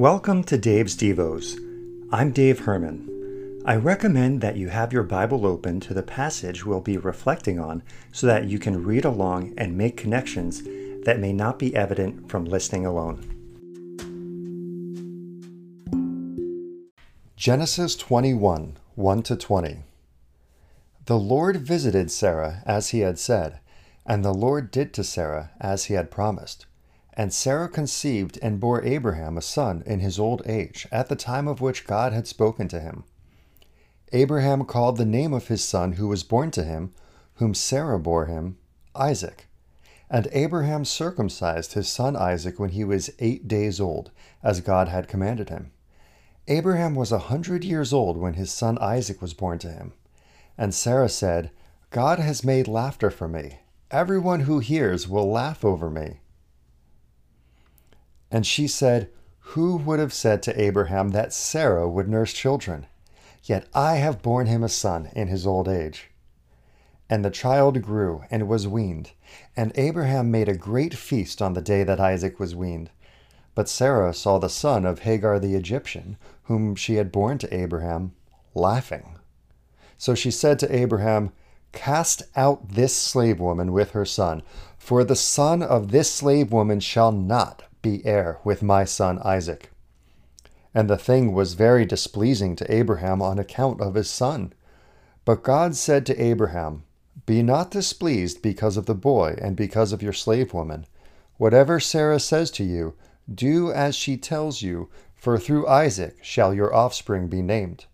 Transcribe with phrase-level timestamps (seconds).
[0.00, 1.58] Welcome to Dave's Devos.
[2.10, 3.62] I'm Dave Herman.
[3.66, 7.82] I recommend that you have your Bible open to the passage we'll be reflecting on
[8.10, 10.62] so that you can read along and make connections
[11.04, 13.20] that may not be evident from listening alone.
[17.36, 19.82] Genesis 21 1 to 20.
[21.04, 23.60] The Lord visited Sarah as he had said,
[24.06, 26.64] and the Lord did to Sarah as he had promised.
[27.14, 31.48] And Sarah conceived and bore Abraham a son in his old age, at the time
[31.48, 33.04] of which God had spoken to him.
[34.12, 36.92] Abraham called the name of his son who was born to him,
[37.34, 38.58] whom Sarah bore him,
[38.94, 39.46] Isaac.
[40.08, 44.10] And Abraham circumcised his son Isaac when he was eight days old,
[44.42, 45.70] as God had commanded him.
[46.48, 49.92] Abraham was a hundred years old when his son Isaac was born to him.
[50.58, 51.50] And Sarah said,
[51.90, 53.60] God has made laughter for me.
[53.90, 56.18] Everyone who hears will laugh over me.
[58.30, 62.86] And she said, Who would have said to Abraham that Sarah would nurse children?
[63.42, 66.10] Yet I have borne him a son in his old age.
[67.08, 69.10] And the child grew and was weaned,
[69.56, 72.90] and Abraham made a great feast on the day that Isaac was weaned.
[73.56, 78.12] But Sarah saw the son of Hagar the Egyptian, whom she had borne to Abraham,
[78.54, 79.18] laughing.
[79.98, 81.32] So she said to Abraham,
[81.72, 84.42] Cast out this slave woman with her son,
[84.78, 89.70] for the son of this slave woman shall not be heir with my son Isaac.
[90.74, 94.52] And the thing was very displeasing to Abraham on account of his son.
[95.24, 96.84] But God said to Abraham,
[97.26, 100.86] Be not displeased because of the boy and because of your slave woman.
[101.38, 102.94] Whatever Sarah says to you,
[103.32, 107.86] do as she tells you, for through Isaac shall your offspring be named.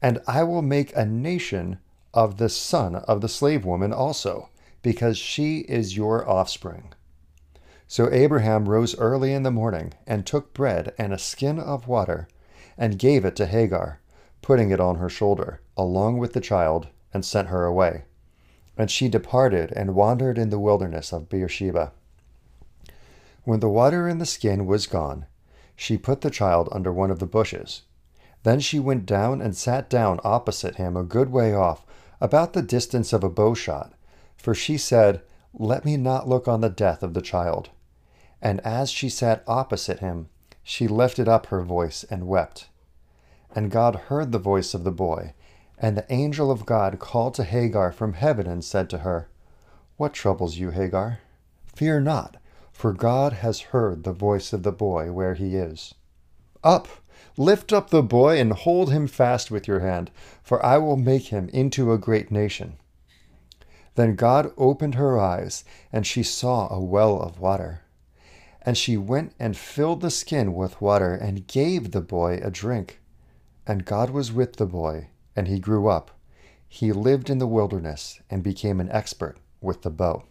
[0.00, 1.78] And I will make a nation
[2.12, 4.48] of the son of the slave woman also,
[4.82, 6.92] because she is your offspring.
[7.94, 12.26] So Abraham rose early in the morning, and took bread and a skin of water,
[12.76, 14.00] and gave it to Hagar,
[14.42, 18.02] putting it on her shoulder, along with the child, and sent her away.
[18.76, 21.92] And she departed and wandered in the wilderness of Beersheba.
[23.44, 25.26] When the water in the skin was gone,
[25.76, 27.82] she put the child under one of the bushes.
[28.42, 31.86] Then she went down and sat down opposite him a good way off,
[32.20, 33.92] about the distance of a bowshot,
[34.36, 35.22] for she said,
[35.56, 37.70] Let me not look on the death of the child.
[38.44, 40.28] And as she sat opposite him,
[40.62, 42.68] she lifted up her voice and wept.
[43.54, 45.32] And God heard the voice of the boy,
[45.78, 49.28] and the angel of God called to Hagar from heaven and said to her,
[49.96, 51.20] What troubles you, Hagar?
[51.74, 52.36] Fear not,
[52.70, 55.94] for God has heard the voice of the boy where he is.
[56.62, 56.86] Up,
[57.38, 60.10] lift up the boy, and hold him fast with your hand,
[60.42, 62.76] for I will make him into a great nation.
[63.94, 67.80] Then God opened her eyes, and she saw a well of water.
[68.64, 73.00] And she went and filled the skin with water and gave the boy a drink.
[73.66, 76.10] And God was with the boy, and he grew up.
[76.68, 80.24] He lived in the wilderness and became an expert with the bow.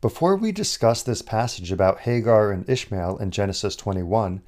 [0.00, 4.42] Before we discuss this passage about Hagar and Ishmael in Genesis 21,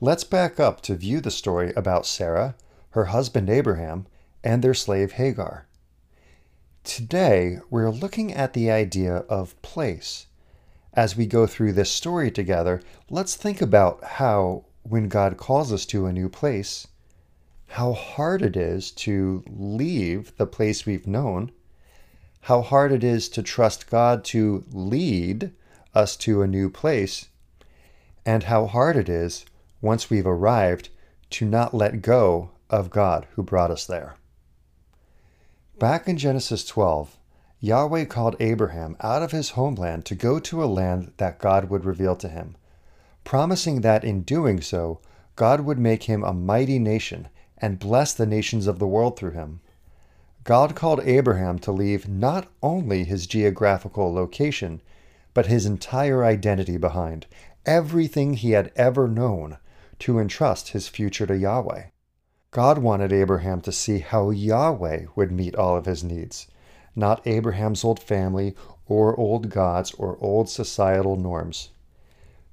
[0.00, 2.54] let's back up to view the story about Sarah,
[2.90, 4.06] her husband Abraham,
[4.44, 5.66] and their slave Hagar.
[6.84, 10.26] Today, we're looking at the idea of place
[10.92, 15.86] as we go through this story together, let's think about how, when God calls us
[15.86, 16.86] to a new place,
[17.68, 21.52] how hard it is to leave the place we've known,
[22.42, 25.52] how hard it is to trust God to lead
[25.94, 27.28] us to a new place,
[28.26, 29.44] and how hard it is,
[29.80, 30.88] once we've arrived,
[31.30, 34.16] to not let go of God who brought us there.
[35.78, 37.16] Back in Genesis 12,
[37.62, 41.84] Yahweh called Abraham out of his homeland to go to a land that God would
[41.84, 42.56] reveal to him,
[43.22, 44.98] promising that in doing so,
[45.36, 47.28] God would make him a mighty nation
[47.58, 49.60] and bless the nations of the world through him.
[50.42, 54.80] God called Abraham to leave not only his geographical location,
[55.34, 57.26] but his entire identity behind,
[57.66, 59.58] everything he had ever known,
[59.98, 61.88] to entrust his future to Yahweh.
[62.52, 66.46] God wanted Abraham to see how Yahweh would meet all of his needs
[67.00, 68.54] not Abraham's old family
[68.86, 71.70] or old gods or old societal norms.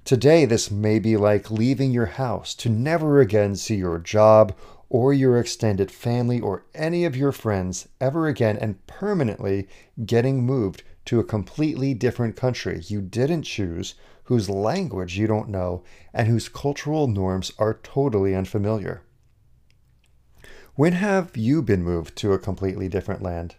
[0.04, 4.56] Today, this may be like leaving your house to never again see your job
[4.88, 9.68] or your extended family or any of your friends ever again and permanently
[10.06, 15.82] getting moved to a completely different country you didn't choose, whose language you don't know,
[16.12, 19.02] and whose cultural norms are totally unfamiliar.
[20.74, 23.56] When have you been moved to a completely different land?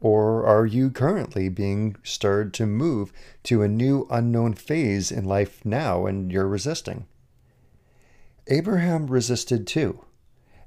[0.00, 3.12] Or are you currently being stirred to move
[3.44, 7.06] to a new unknown phase in life now and you're resisting?
[8.48, 10.04] Abraham resisted too.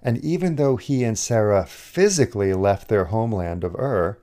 [0.01, 4.17] And even though he and Sarah physically left their homeland of Ur,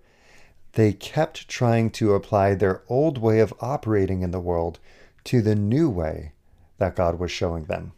[0.72, 4.78] they kept trying to apply their old way of operating in the world
[5.24, 6.32] to the new way
[6.78, 7.92] that God was showing them.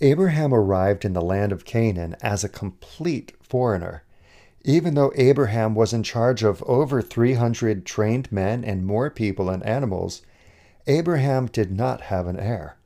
[0.00, 4.02] Abraham arrived in the land of Canaan as a complete foreigner.
[4.66, 9.62] Even though Abraham was in charge of over 300 trained men and more people and
[9.62, 10.22] animals,
[10.86, 12.76] Abraham did not have an heir.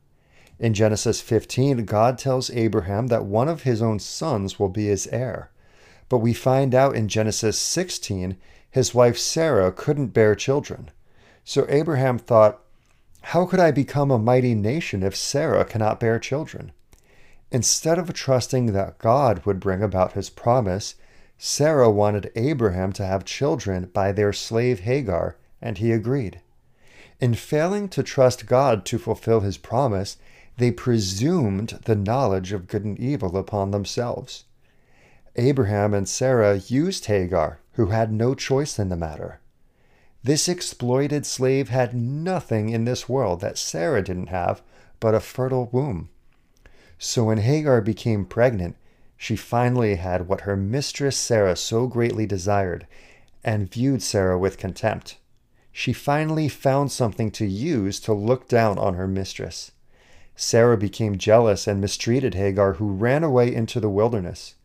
[0.59, 5.07] In Genesis 15, God tells Abraham that one of his own sons will be his
[5.07, 5.51] heir.
[6.09, 8.35] But we find out in Genesis 16,
[8.69, 10.91] his wife Sarah couldn't bear children.
[11.45, 12.59] So Abraham thought,
[13.21, 16.73] How could I become a mighty nation if Sarah cannot bear children?
[17.51, 20.95] Instead of trusting that God would bring about his promise,
[21.41, 26.41] Sarah wanted Abraham to have children by their slave Hagar, and he agreed.
[27.21, 30.17] In failing to trust God to fulfill his promise,
[30.57, 34.43] they presumed the knowledge of good and evil upon themselves.
[35.37, 39.39] Abraham and Sarah used Hagar, who had no choice in the matter.
[40.21, 44.61] This exploited slave had nothing in this world that Sarah didn't have
[44.99, 46.09] but a fertile womb.
[46.97, 48.75] So when Hagar became pregnant,
[49.21, 52.87] she finally had what her mistress Sarah so greatly desired
[53.43, 55.17] and viewed Sarah with contempt.
[55.73, 59.71] She finally found something to use to look down on her mistress.
[60.37, 64.55] Sarah became jealous and mistreated Hagar, who ran away into the wilderness.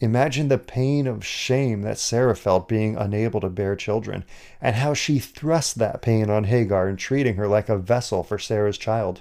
[0.00, 4.24] Imagine the pain of shame that Sarah felt being unable to bear children,
[4.58, 8.38] and how she thrust that pain on Hagar in treating her like a vessel for
[8.38, 9.20] Sarah's child.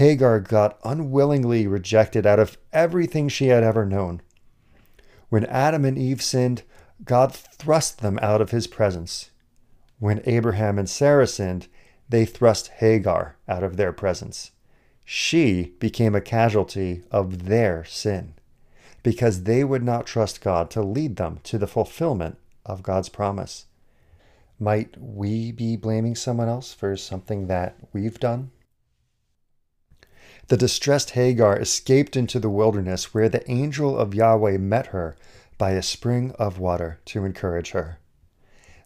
[0.00, 4.22] Hagar got unwillingly rejected out of everything she had ever known.
[5.28, 6.62] When Adam and Eve sinned,
[7.04, 9.30] God thrust them out of his presence.
[9.98, 11.68] When Abraham and Sarah sinned,
[12.08, 14.50] they thrust Hagar out of their presence
[15.12, 18.32] she became a casualty of their sin
[19.02, 23.66] because they would not trust God to lead them to the fulfillment of God's promise.
[24.60, 28.52] Might we be blaming someone else for something that we've done?
[30.50, 35.14] The distressed Hagar escaped into the wilderness where the angel of Yahweh met her
[35.58, 37.98] by a spring of water to encourage her.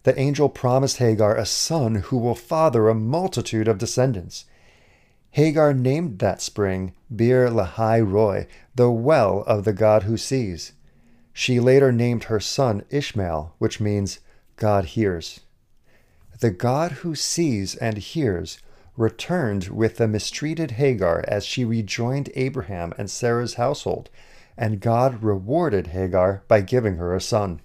[0.03, 4.45] The angel promised Hagar a son who will father a multitude of descendants
[5.31, 8.45] Hagar named that spring Beer Lahai Roi,
[8.75, 10.73] the well of the God who sees.
[11.33, 14.19] She later named her son Ishmael, which means
[14.55, 15.39] God hears.
[16.41, 18.59] The God who sees and hears
[18.97, 24.09] returned with the mistreated Hagar as she rejoined Abraham and Sarah's household,
[24.57, 27.61] and God rewarded Hagar by giving her a son.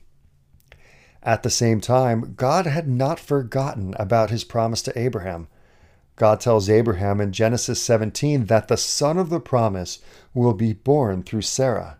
[1.23, 5.49] At the same time, God had not forgotten about his promise to Abraham.
[6.17, 10.01] God tells Abraham in Genesis 17 that the son of the promise
[10.35, 11.99] will be born through Sarah.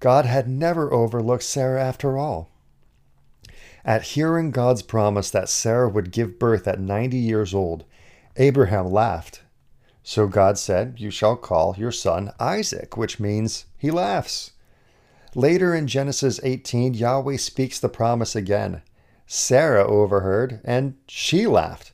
[0.00, 2.50] God had never overlooked Sarah after all.
[3.84, 7.84] At hearing God's promise that Sarah would give birth at 90 years old,
[8.36, 9.42] Abraham laughed.
[10.02, 14.52] So God said, You shall call your son Isaac, which means he laughs.
[15.34, 18.82] Later in Genesis 18, Yahweh speaks the promise again.
[19.26, 21.92] Sarah overheard, and she laughed.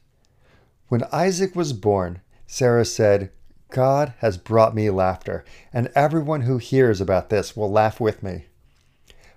[0.88, 3.30] When Isaac was born, Sarah said,
[3.70, 8.44] God has brought me laughter, and everyone who hears about this will laugh with me.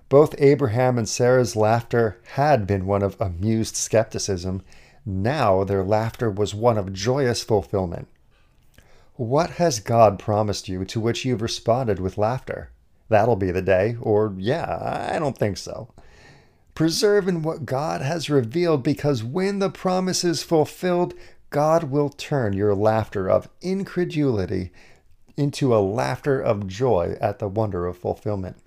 [0.10, 4.62] Both Abraham and Sarah's laughter had been one of amused skepticism.
[5.06, 8.08] Now their laughter was one of joyous fulfillment.
[9.16, 12.72] What has God promised you to which you've responded with laughter?
[13.08, 15.90] That'll be the day, or yeah, I don't think so.
[16.74, 21.14] Preserve in what God has revealed because when the promise is fulfilled,
[21.50, 24.72] God will turn your laughter of incredulity
[25.38, 28.58] into a laughter of joy at the wonder of fulfillment.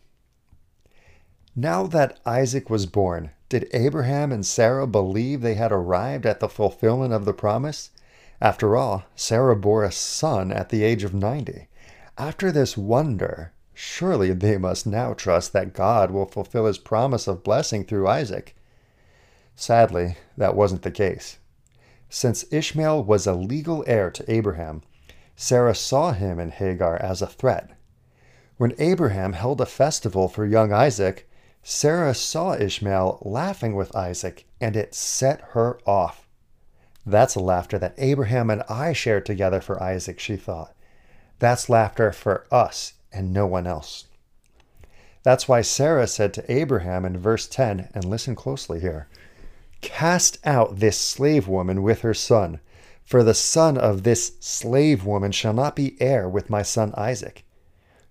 [1.55, 6.49] Now that Isaac was born, did Abraham and Sarah believe they had arrived at the
[6.49, 7.91] fulfillment of the promise?
[8.41, 11.69] After all, Sarah bore a son at the age of 90.
[12.19, 17.43] After this wonder, surely they must now trust that God will fulfill his promise of
[17.43, 18.55] blessing through Isaac.
[19.57, 21.39] Sadly, that wasn't the case.
[22.09, 24.83] Since Ishmael was a legal heir to Abraham,
[25.37, 27.71] Sarah saw him and Hagar as a threat.
[28.57, 31.28] When Abraham held a festival for young Isaac,
[31.63, 36.29] Sarah saw Ishmael laughing with Isaac, and it set her off.
[37.05, 40.75] That's a laughter that Abraham and I shared together for Isaac, she thought.
[41.39, 44.07] That's laughter for us and no one else.
[45.23, 49.09] That's why Sarah said to Abraham in verse 10, and listen closely here
[49.81, 52.61] Cast out this slave woman with her son,
[53.05, 57.45] For the son of this slave woman shall not be heir with my son Isaac.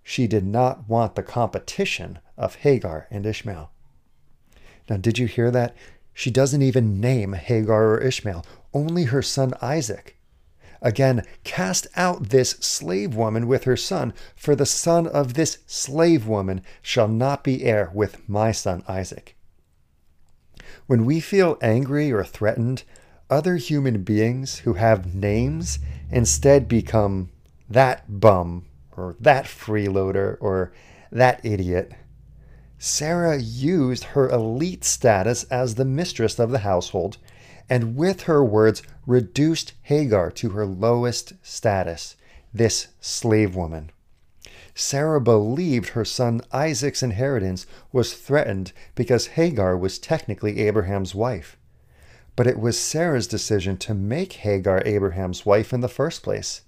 [0.04, 3.72] She did not want the competition of Hagar and Ishmael.
[4.89, 5.75] Now, did you hear that?
[6.13, 10.17] She doesn't even name Hagar or Ishmael, only her son Isaac.
[10.82, 16.27] Again, cast out this slave woman with her son, for the son of this slave
[16.27, 19.36] woman shall not be heir with my son Isaac.
[20.86, 22.84] When we feel angry or threatened,
[23.29, 25.79] other human beings who have names
[26.12, 27.29] instead become
[27.70, 28.65] that bum
[28.96, 30.72] or that freeloader or
[31.12, 31.91] that idiot.
[32.77, 37.17] Sarah used her elite status as the mistress of the household
[37.69, 42.15] and with her words reduced Hagar to her lowest status,
[42.53, 43.91] this slave woman.
[44.75, 51.57] Sarah believed her son Isaac's inheritance was threatened because Hagar was technically Abraham's wife
[52.38, 56.62] but it was Sarah's decision to make Hagar Abraham's wife in the first place.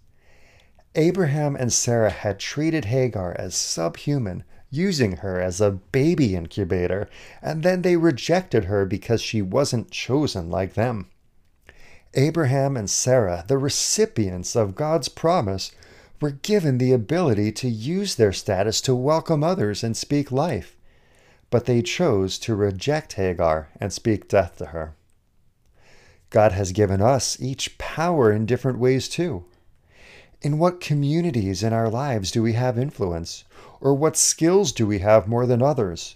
[0.95, 7.09] Abraham and Sarah had treated Hagar as subhuman, using her as a baby incubator,
[7.41, 11.07] and then they rejected her because she wasn't chosen like them.
[12.13, 15.71] Abraham and Sarah, the recipients of God's promise,
[16.21, 20.75] were given the ability to use their status to welcome others and speak life.
[21.49, 24.95] But they chose to reject Hagar and speak death to her.
[26.29, 29.45] God has given us each power in different ways too.
[30.41, 33.43] In what communities in our lives do we have influence?
[33.81, 36.15] Or what skills do we have more than others?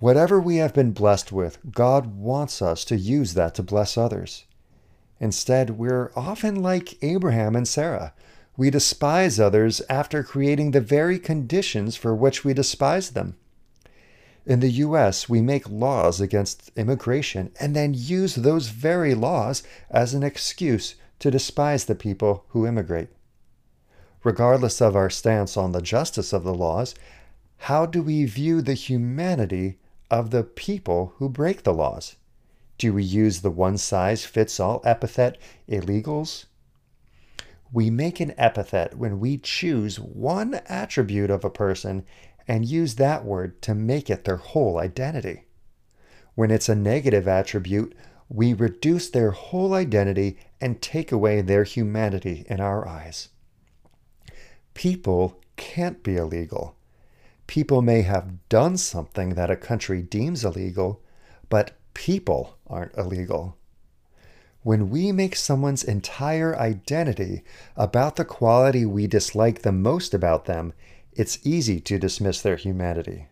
[0.00, 4.46] Whatever we have been blessed with, God wants us to use that to bless others.
[5.20, 8.12] Instead, we're often like Abraham and Sarah.
[8.56, 13.36] We despise others after creating the very conditions for which we despise them.
[14.44, 20.14] In the US, we make laws against immigration and then use those very laws as
[20.14, 23.08] an excuse to despise the people who immigrate.
[24.22, 26.94] Regardless of our stance on the justice of the laws,
[27.58, 29.78] how do we view the humanity
[30.10, 32.16] of the people who break the laws?
[32.78, 36.46] Do we use the one size fits all epithet illegals?
[37.72, 42.04] We make an epithet when we choose one attribute of a person
[42.46, 45.44] and use that word to make it their whole identity.
[46.34, 47.94] When it's a negative attribute,
[48.28, 53.28] we reduce their whole identity and take away their humanity in our eyes.
[54.74, 56.76] People can't be illegal.
[57.46, 61.02] People may have done something that a country deems illegal,
[61.48, 63.56] but people aren't illegal.
[64.62, 67.44] When we make someone's entire identity
[67.76, 70.72] about the quality we dislike the most about them,
[71.12, 73.28] it's easy to dismiss their humanity.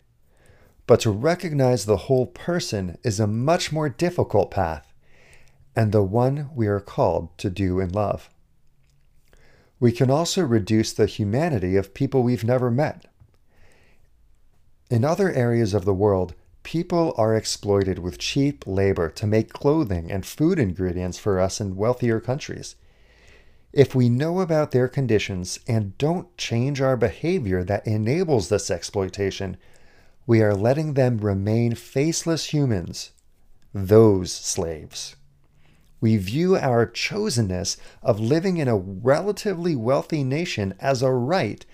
[0.85, 4.93] But to recognize the whole person is a much more difficult path,
[5.75, 8.29] and the one we are called to do in love.
[9.79, 13.05] We can also reduce the humanity of people we've never met.
[14.89, 20.11] In other areas of the world, people are exploited with cheap labor to make clothing
[20.11, 22.75] and food ingredients for us in wealthier countries.
[23.73, 29.57] If we know about their conditions and don't change our behavior that enables this exploitation,
[30.25, 33.11] we are letting them remain faceless humans,
[33.73, 35.15] those slaves.
[35.99, 41.65] We view our chosenness of living in a relatively wealthy nation as a right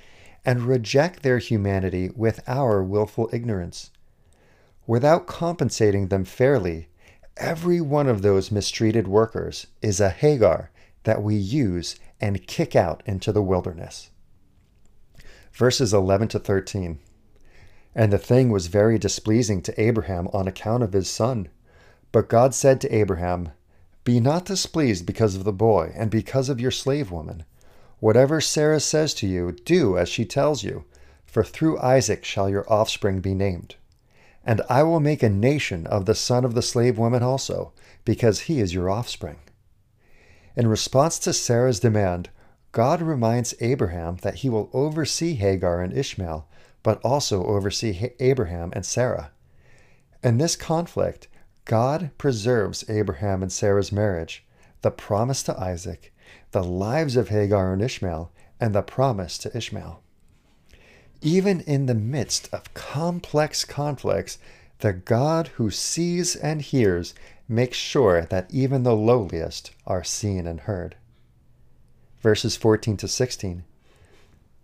[0.46, 3.91] and reject their humanity with our willful ignorance.
[4.88, 6.89] Without compensating them fairly,
[7.38, 10.72] every one of those mistreated workers is a Hagar
[11.03, 14.10] that we use and kick out into the wilderness.
[15.53, 17.00] Verses 11 to 13.
[17.96, 21.50] And the thing was very displeasing to Abraham on account of his son.
[22.12, 23.50] But God said to Abraham,
[24.03, 27.43] Be not displeased because of the boy, and because of your slave woman.
[28.00, 30.86] Whatever Sarah says to you, do as she tells you,
[31.25, 33.75] for through Isaac shall your offspring be named.
[34.46, 37.74] And I will make a nation of the son of the slave woman also,
[38.05, 39.38] because he is your offspring.
[40.55, 42.29] In response to Sarah's demand,
[42.72, 46.48] God reminds Abraham that he will oversee Hagar and Ishmael,
[46.83, 49.31] but also oversee Abraham and Sarah.
[50.24, 51.27] In this conflict,
[51.65, 54.45] God preserves Abraham and Sarah's marriage,
[54.81, 56.13] the promise to Isaac,
[56.51, 60.01] the lives of Hagar and Ishmael, and the promise to Ishmael.
[61.21, 64.38] Even in the midst of complex conflicts,
[64.79, 67.13] the God who sees and hears
[67.48, 70.95] makes sure that even the lowliest are seen and heard.
[72.21, 73.63] Verses 14 to 16.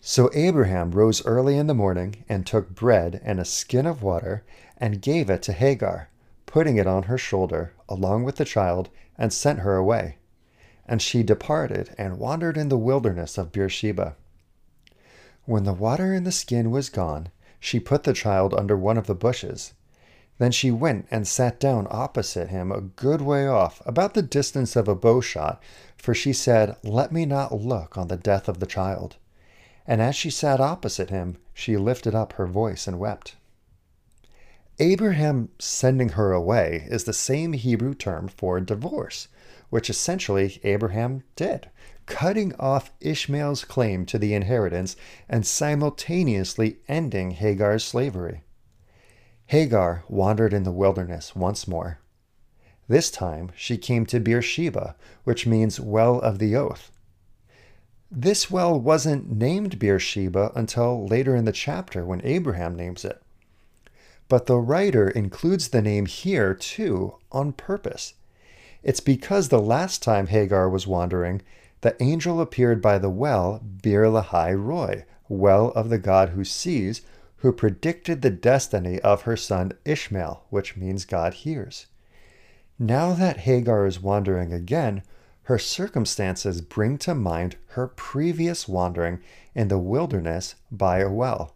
[0.07, 4.43] So Abraham rose early in the morning and took bread and a skin of water
[4.77, 6.09] and gave it to Hagar,
[6.45, 10.17] putting it on her shoulder along with the child, and sent her away.
[10.85, 14.15] and she departed and wandered in the wilderness of Beersheba.
[15.45, 19.07] When the water in the skin was gone, she put the child under one of
[19.07, 19.73] the bushes.
[20.37, 24.75] Then she went and sat down opposite him a good way off, about the distance
[24.75, 25.63] of a bow shot,
[25.97, 29.15] for she said, Let me not look on the death of the child.
[29.87, 33.35] And as she sat opposite him, she lifted up her voice and wept.
[34.79, 39.29] Abraham sending her away is the same Hebrew term for divorce,
[39.69, 41.69] which essentially Abraham did,
[42.05, 44.95] cutting off Ishmael's claim to the inheritance
[45.29, 48.43] and simultaneously ending Hagar's slavery.
[49.47, 51.99] Hagar wandered in the wilderness once more.
[52.87, 56.91] This time she came to Beersheba, which means well of the oath.
[58.17, 63.21] This well wasn't named Beersheba until later in the chapter when Abraham names it.
[64.29, 68.13] But the writer includes the name here too on purpose.
[68.83, 71.41] It's because the last time Hagar was wandering,
[71.81, 77.01] the angel appeared by the well Beer Lahai Roi, well of the God who sees,
[77.37, 81.87] who predicted the destiny of her son Ishmael, which means God hears.
[82.79, 85.03] Now that Hagar is wandering again,
[85.45, 89.19] her circumstances bring to mind her previous wandering
[89.53, 91.55] in the wilderness by a well.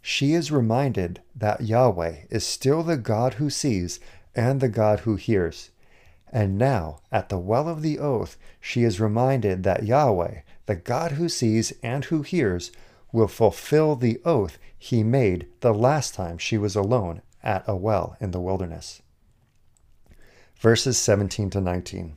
[0.00, 3.98] She is reminded that Yahweh is still the God who sees
[4.36, 5.70] and the God who hears.
[6.32, 11.12] And now, at the well of the oath, she is reminded that Yahweh, the God
[11.12, 12.70] who sees and who hears,
[13.12, 18.16] will fulfill the oath he made the last time she was alone at a well
[18.20, 19.02] in the wilderness.
[20.60, 22.16] Verses 17 to 19.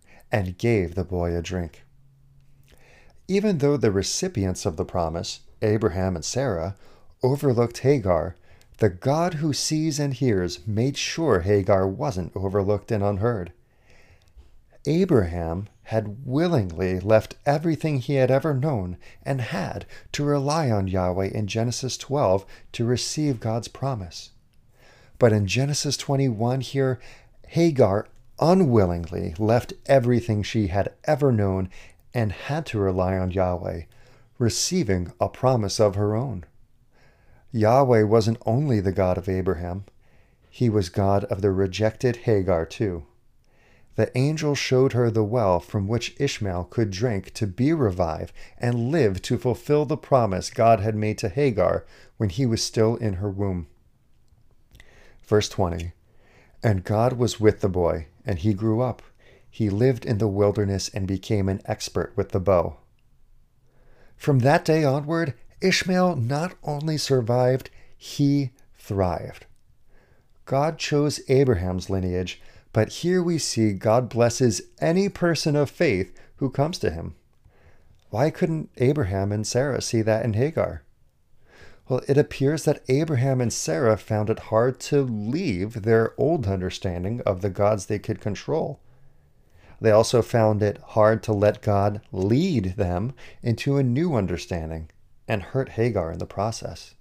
[0.31, 1.83] and gave the boy a drink.
[3.27, 6.75] Even though the recipients of the promise, Abraham and Sarah,
[7.23, 8.35] overlooked Hagar,
[8.77, 13.51] the God who sees and hears made sure Hagar wasn't overlooked and unheard.
[14.85, 21.27] Abraham had willingly left everything he had ever known and had to rely on Yahweh
[21.27, 24.31] in Genesis 12 to receive God's promise.
[25.19, 26.99] But in Genesis 21 here,
[27.49, 28.07] Hagar
[28.41, 31.69] unwillingly left everything she had ever known
[32.13, 33.83] and had to rely on Yahweh,
[34.37, 36.43] receiving a promise of her own.
[37.51, 39.85] Yahweh wasn't only the God of Abraham,
[40.49, 43.05] he was God of the rejected Hagar too
[43.95, 48.89] the angel showed her the well from which Ishmael could drink to be revived and
[48.91, 51.85] live to fulfill the promise God had made to Hagar
[52.17, 53.67] when he was still in her womb.
[55.23, 55.91] Verse 20
[56.63, 59.01] And God was with the boy, and he grew up.
[59.49, 62.77] He lived in the wilderness and became an expert with the bow.
[64.15, 69.45] From that day onward, Ishmael not only survived, he thrived.
[70.45, 72.41] God chose Abraham's lineage
[72.73, 77.15] but here we see God blesses any person of faith who comes to him.
[78.09, 80.83] Why couldn't Abraham and Sarah see that in Hagar?
[81.91, 87.19] Well, it appears that Abraham and Sarah found it hard to leave their old understanding
[87.25, 88.79] of the gods they could control.
[89.81, 93.11] They also found it hard to let God lead them
[93.43, 94.89] into a new understanding
[95.27, 96.95] and hurt Hagar in the process.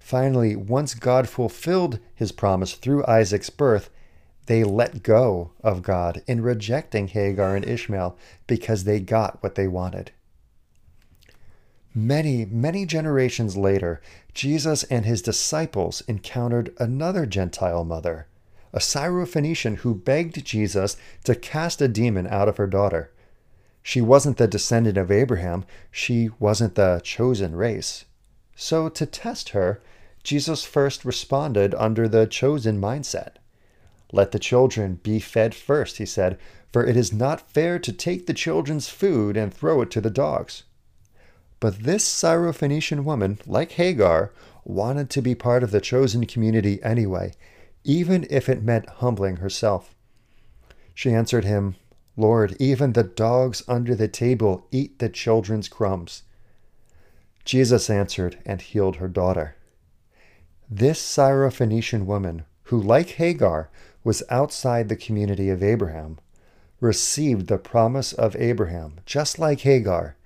[0.00, 3.90] Finally, once God fulfilled his promise through Isaac's birth,
[4.46, 8.18] they let go of God in rejecting Hagar and Ishmael
[8.48, 10.10] because they got what they wanted.
[11.94, 14.00] Many, many generations later,
[14.32, 18.28] Jesus and his disciples encountered another Gentile mother,
[18.72, 23.10] a Syrophoenician who begged Jesus to cast a demon out of her daughter.
[23.82, 28.04] She wasn't the descendant of Abraham, she wasn't the chosen race.
[28.54, 29.80] So, to test her,
[30.22, 33.36] Jesus first responded under the chosen mindset.
[34.12, 36.38] Let the children be fed first, he said,
[36.72, 40.10] for it is not fair to take the children's food and throw it to the
[40.10, 40.62] dogs.
[41.60, 44.32] But this Syrophoenician woman, like Hagar,
[44.64, 47.34] wanted to be part of the chosen community anyway,
[47.84, 49.94] even if it meant humbling herself.
[50.94, 51.76] She answered him,
[52.16, 56.22] Lord, even the dogs under the table eat the children's crumbs.
[57.44, 59.56] Jesus answered and healed her daughter.
[60.70, 63.70] This Syrophoenician woman, who, like Hagar,
[64.04, 66.18] was outside the community of Abraham,
[66.80, 70.16] received the promise of Abraham, just like Hagar,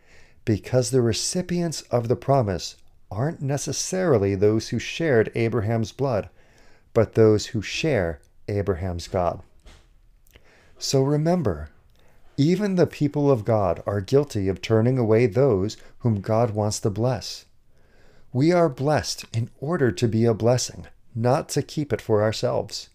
[0.44, 2.76] because the recipients of the promise
[3.10, 6.28] aren't necessarily those who shared Abraham's blood,
[6.92, 9.40] but those who share Abraham's God.
[10.78, 11.70] So remember,
[12.36, 16.90] even the people of God are guilty of turning away those whom God wants to
[16.90, 17.46] bless.
[18.32, 22.88] We are blessed in order to be a blessing, not to keep it for ourselves.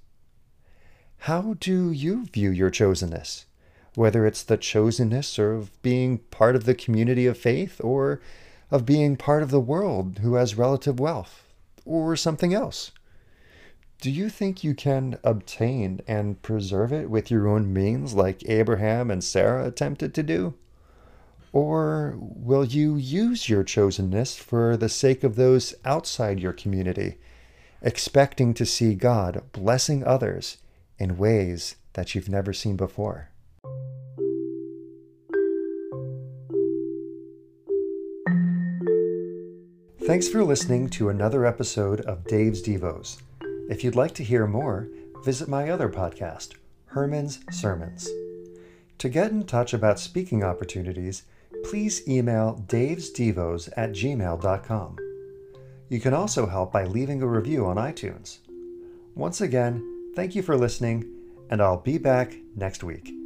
[1.20, 3.46] How do you view your chosenness?
[4.00, 8.22] Whether it's the chosenness of being part of the community of faith or
[8.72, 11.44] of being part of the world who has relative wealth
[11.84, 12.92] or something else.
[14.00, 19.12] Do you think you can obtain and preserve it with your own means like Abraham
[19.12, 20.54] and Sarah attempted to do?
[21.52, 27.18] Or will you use your chosenness for the sake of those outside your community,
[27.82, 30.56] expecting to see God blessing others
[30.98, 33.32] in ways that you've never seen before?
[40.10, 43.22] Thanks for listening to another episode of Dave's Devos.
[43.70, 44.90] If you'd like to hear more,
[45.24, 46.56] visit my other podcast,
[46.88, 48.10] Herman's Sermons.
[48.98, 51.24] To get in touch about speaking opportunities,
[51.64, 54.98] please email davesdevos at gmail.com.
[55.90, 58.40] You can also help by leaving a review on iTunes.
[59.14, 61.06] Once again, thank you for listening,
[61.52, 63.19] and I'll be back next week.